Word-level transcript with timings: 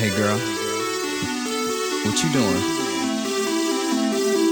Hey 0.00 0.08
girl, 0.16 0.38
what 2.06 2.22
you 2.24 2.32
doing? 2.32 2.62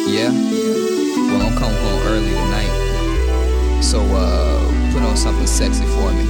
Yeah? 0.06 0.30
Well, 0.30 1.40
I'm 1.40 1.56
coming 1.56 1.78
home 1.78 2.02
early 2.02 2.28
tonight. 2.28 3.82
So, 3.82 4.02
uh, 4.10 4.92
put 4.92 5.00
on 5.00 5.16
something 5.16 5.46
sexy 5.46 5.86
for 5.86 6.12
me. 6.12 6.24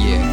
Yeah. 0.00 0.24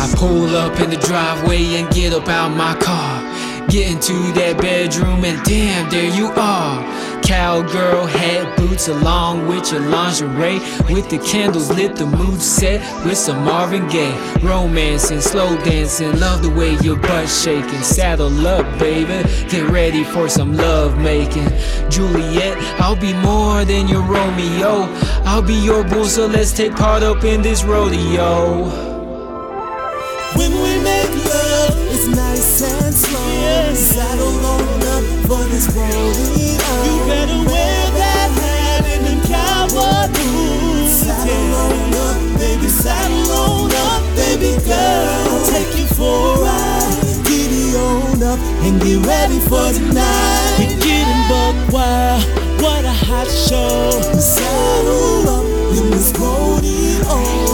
I 0.00 0.14
pull 0.16 0.56
up 0.56 0.80
in 0.80 0.90
the 0.90 0.96
driveway 0.96 1.76
and 1.76 1.88
get 1.94 2.12
up 2.12 2.26
out 2.26 2.48
my 2.48 2.74
car. 2.80 3.22
Get 3.68 3.92
into 3.92 4.32
that 4.32 4.58
bedroom 4.60 5.24
and 5.24 5.40
damn, 5.44 5.88
there 5.90 6.12
you 6.12 6.26
are. 6.32 7.11
Cowgirl 7.22 8.06
hat, 8.06 8.56
boots 8.58 8.88
along 8.88 9.46
with 9.48 9.70
your 9.72 9.80
lingerie. 9.80 10.58
With 10.92 11.08
the 11.08 11.18
candles 11.18 11.70
lit, 11.70 11.96
the 11.96 12.06
mood 12.06 12.40
set 12.40 12.80
with 13.04 13.16
some 13.16 13.44
Marvin 13.44 13.88
Gaye. 13.88 14.16
Romancing, 14.42 15.20
slow 15.20 15.56
dancing, 15.64 16.18
love 16.18 16.42
the 16.42 16.50
way 16.50 16.76
your 16.78 16.96
butt 16.96 17.28
shaking. 17.28 17.82
Saddle 17.82 18.46
up, 18.46 18.66
baby, 18.78 19.22
get 19.48 19.68
ready 19.70 20.04
for 20.04 20.28
some 20.28 20.56
love 20.56 20.98
making. 20.98 21.48
Juliet, 21.90 22.56
I'll 22.80 23.00
be 23.00 23.12
more 23.14 23.64
than 23.64 23.88
your 23.88 24.02
Romeo. 24.02 24.88
I'll 25.24 25.42
be 25.42 25.54
your 25.54 25.84
bull, 25.84 26.04
so 26.04 26.26
let's 26.26 26.52
take 26.52 26.74
part 26.74 27.02
up 27.02 27.24
in 27.24 27.42
this 27.42 27.64
rodeo. 27.64 28.64
When 30.34 30.50
we 30.50 30.82
make 30.82 31.12
love, 31.26 31.76
it's 31.92 32.08
nice 32.08 32.62
and 32.62 32.94
slow. 32.94 33.74
Saddle 33.74 34.46
on 34.46 34.82
up 34.94 35.04
for 35.26 35.44
this 35.50 35.68
rodeo. 35.74 36.31
And 48.64 48.80
get 48.80 49.04
ready 49.06 49.38
for 49.40 49.72
tonight. 49.72 50.56
We're 50.58 50.78
getting 50.78 51.22
buck 51.28 51.72
wild, 51.72 52.22
what 52.62 52.84
a 52.84 52.92
hot 52.92 53.28
show. 53.28 54.00
Saddle 54.20 55.28
up 55.28 55.44
in 55.76 55.90
this 55.90 56.12
rodeo. 56.18 57.52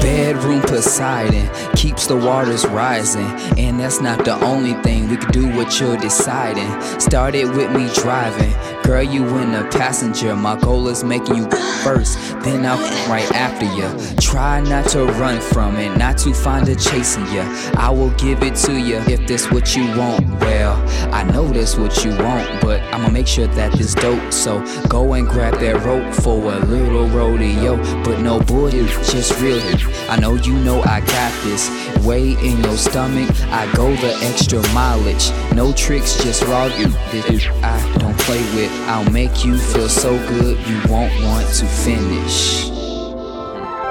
Bedroom 0.00 0.60
Poseidon 0.62 1.48
keeps 1.74 2.06
the 2.06 2.16
waters 2.16 2.66
rising. 2.66 3.26
And 3.56 3.78
that's 3.80 4.00
not 4.00 4.24
the 4.24 4.34
only 4.44 4.74
thing 4.82 5.08
we 5.08 5.16
could 5.16 5.32
do 5.32 5.48
what 5.56 5.78
you're 5.80 5.96
deciding. 5.96 6.68
Started 7.00 7.50
with 7.54 7.70
me 7.72 7.88
driving. 7.94 8.52
Girl, 8.88 9.02
you 9.02 9.22
in 9.36 9.52
the 9.52 9.68
passenger. 9.70 10.34
My 10.34 10.58
goal 10.58 10.88
is 10.88 11.04
making 11.04 11.36
you 11.36 11.50
first, 11.84 12.16
then 12.40 12.64
I'll 12.64 12.78
right 13.06 13.30
after 13.32 13.66
you. 13.66 14.16
Try 14.16 14.62
not 14.62 14.86
to 14.92 15.04
run 15.20 15.42
from 15.42 15.76
it, 15.76 15.94
not 15.98 16.16
to 16.18 16.32
find 16.32 16.66
a 16.70 16.74
chasing 16.74 17.26
you. 17.26 17.42
I 17.76 17.90
will 17.90 18.12
give 18.12 18.42
it 18.42 18.54
to 18.64 18.80
you 18.80 18.96
if 19.00 19.28
this 19.28 19.50
what 19.50 19.76
you 19.76 19.84
want. 19.88 20.26
Well, 20.40 20.74
I 21.12 21.22
know 21.22 21.46
that's 21.48 21.76
what 21.76 22.02
you 22.02 22.12
want, 22.12 22.62
but 22.62 22.80
I'ma 22.94 23.10
make 23.10 23.26
sure 23.26 23.46
that 23.48 23.72
this 23.72 23.94
dope. 23.94 24.32
So 24.32 24.64
go 24.88 25.12
and 25.12 25.28
grab 25.28 25.60
that 25.60 25.84
rope 25.84 26.14
for 26.14 26.38
a 26.54 26.58
little 26.60 27.08
rodeo. 27.08 27.76
But 28.02 28.20
no 28.20 28.40
bullshit, 28.40 28.88
just 29.12 29.38
real. 29.42 29.60
I 30.08 30.18
know 30.18 30.36
you 30.36 30.54
know 30.60 30.80
I 30.84 31.00
got 31.00 31.44
this. 31.44 31.68
Way 32.06 32.32
in 32.42 32.64
your 32.64 32.76
stomach, 32.78 33.28
I 33.50 33.70
go 33.74 33.94
the 33.96 34.14
extra 34.22 34.62
mileage. 34.72 35.30
No 35.52 35.74
tricks, 35.74 36.16
just 36.24 36.42
raw 36.44 36.64
you. 36.64 36.86
This 37.10 37.48
I 37.62 37.98
don't 37.98 38.16
play 38.20 38.40
with. 38.54 38.77
I'll 38.86 39.10
make 39.10 39.44
you 39.44 39.58
feel 39.58 39.88
so 39.88 40.16
good 40.28 40.58
you 40.66 40.80
won't 40.88 41.12
want 41.24 41.46
to 41.54 41.66
finish. 41.66 42.68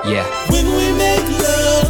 Yeah. 0.05 0.25
When 0.49 0.65
we 0.65 0.97
make 0.97 1.27
love, 1.39 1.86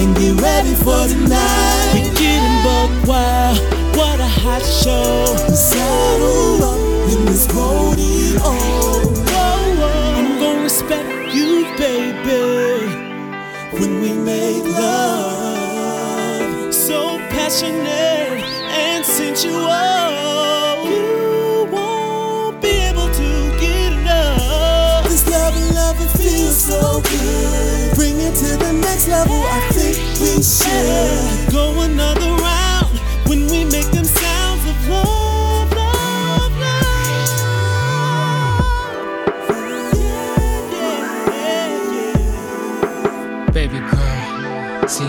and 0.00 0.14
get 0.16 0.40
ready 0.40 0.74
for 0.74 1.06
tonight. 1.08 1.90
We're 1.94 2.14
getting 2.14 2.62
buck 2.64 2.90
wild, 3.06 3.58
what 3.96 4.20
a 4.20 4.28
hot 4.42 4.62
show. 4.62 5.36
Saddle 5.54 6.62
up 6.62 7.12
in 7.12 7.24
this 7.26 7.46
rodeo. 7.52 8.40
I'm 9.30 10.38
gonna 10.40 10.62
respect 10.62 11.34
you, 11.34 11.64
baby. 11.76 12.86
When 13.72 14.00
we 14.00 14.12
make 14.12 14.64
love, 14.64 16.72
So 16.74 17.18
passionate 17.30 18.42
and 18.82 19.04
sensual. 19.04 19.58
You 20.90 21.68
won't 21.72 22.60
be 22.62 22.68
able 22.90 23.08
to 23.20 23.28
get 23.60 23.92
enough. 23.92 25.04
this 25.08 25.28
love 25.28 25.54
and 25.56 25.74
love 25.74 25.96
it 26.00 26.10
feels 26.18 26.56
so 26.56 27.00
good. 27.02 27.94
Bring 27.96 28.18
it 28.20 28.34
to 28.36 28.56
the 28.64 28.72
next 28.72 29.08
level. 29.08 29.37
Go 30.38 31.80
another 31.80 32.37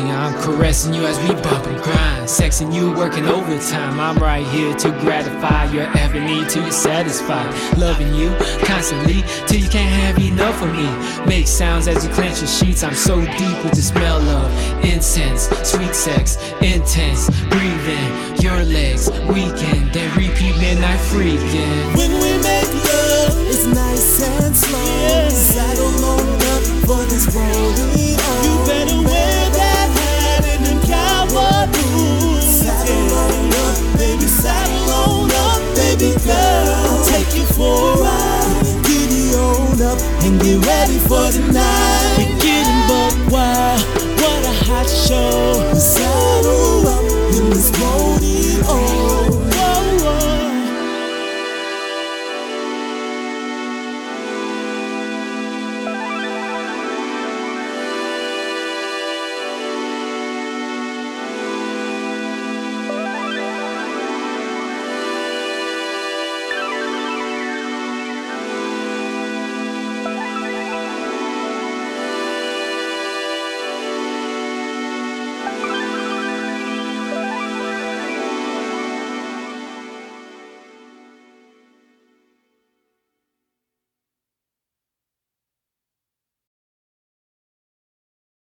I'm 0.08 0.40
caressing 0.42 0.94
you 0.94 1.06
as 1.06 1.20
we 1.20 1.34
bump 1.42 1.68
and 1.68 1.82
grind. 1.82 2.26
Sexing 2.28 2.74
you, 2.74 2.94
working 2.94 3.26
overtime. 3.26 4.00
I'm 4.00 4.18
right 4.18 4.46
here 4.48 4.74
to 4.76 4.90
gratify 5.02 5.66
your 5.72 5.86
every 5.98 6.22
need 6.22 6.50
till 6.50 6.64
you're 6.64 6.72
satisfied. 6.72 7.54
Loving 7.78 8.14
you 8.14 8.30
constantly 8.64 9.24
till 9.48 9.60
you 9.60 9.70
can't 9.70 9.94
have 10.04 10.18
enough 10.20 10.62
of 10.62 10.72
me. 10.74 11.26
Make 11.26 11.48
sounds 11.48 11.88
as 11.88 12.06
you 12.06 12.12
clench 12.14 12.40
your 12.40 12.48
sheets. 12.48 12.84
I'm 12.84 12.94
so 12.94 13.20
deep 13.20 13.64
with 13.64 13.74
the 13.74 13.82
smell 13.82 14.22
of 14.22 14.86
incense, 14.86 15.50
sweet 15.64 15.94
sex, 15.94 16.38
intense. 16.62 17.30
Breathing 17.50 18.40
your 18.42 18.64
legs, 18.64 19.10
weekend, 19.28 19.92
then 19.92 20.10
repeat 20.16 20.56
midnight 20.58 21.00
freaking. 21.12 21.98
When 21.98 22.12
we 22.24 22.32
make 22.44 22.72
love, 22.88 23.36
it's 23.48 23.66
nice 23.66 24.22
and 24.22 24.56
slow. 24.56 24.80
Yeah. 24.80 25.30
Saddle 25.30 26.06
on 26.06 26.20
up 26.20 26.64
for 26.86 27.04
this 27.10 27.26
rodeo. 27.36 28.09
Baby 36.00 36.18
girl. 36.24 36.34
I'll 36.34 37.06
take 37.06 37.36
you 37.36 37.46
for 37.54 37.94
a 37.94 38.02
ride. 38.02 38.64
Giddy 38.86 39.36
on 39.36 39.82
up 39.82 40.00
and 40.24 40.40
get 40.42 40.66
ready 40.66 40.98
for 41.00 41.30
tonight. 41.32 42.16
We're 42.18 42.40
getting 42.40 42.82
buck 42.88 43.32
wild, 43.32 43.82
what 44.20 44.46
a 44.46 44.54
hot 44.66 44.88
show. 44.90 45.39